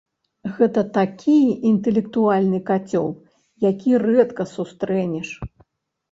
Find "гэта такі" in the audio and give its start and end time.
0.59-1.33